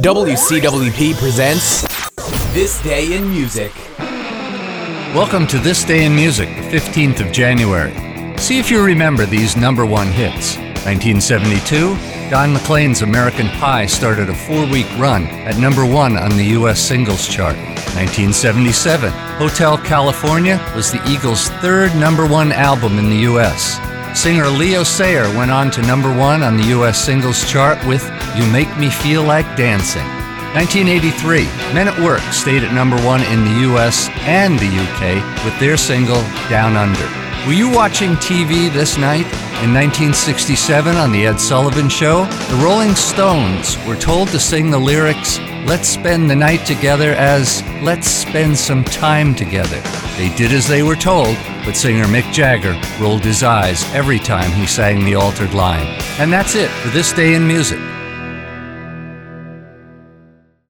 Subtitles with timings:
[0.00, 1.82] WCWP presents
[2.54, 3.70] This Day in Music.
[5.14, 7.92] Welcome to This Day in Music, the 15th of January.
[8.38, 10.56] See if you remember these number one hits.
[10.86, 11.94] 1972,
[12.30, 16.80] Don McLean's American Pie started a four week run at number one on the U.S.
[16.80, 17.56] singles chart.
[17.94, 23.78] 1977, Hotel California was the Eagles' third number one album in the U.S.
[24.14, 27.02] Singer Leo Sayer went on to number one on the U.S.
[27.02, 28.04] singles chart with
[28.36, 30.06] You Make Me Feel Like Dancing.
[30.52, 35.58] 1983, Men at Work stayed at number one in the US and the UK with
[35.58, 36.20] their single
[36.50, 37.08] Down Under.
[37.46, 39.24] Were you watching TV this night?
[39.64, 44.78] In 1967, on The Ed Sullivan Show, the Rolling Stones were told to sing the
[44.78, 49.80] lyrics, Let's spend the night together as Let's spend some time together.
[50.18, 54.50] They did as they were told, but singer Mick Jagger rolled his eyes every time
[54.52, 55.86] he sang the altered line.
[56.18, 57.80] And that's it for this day in music.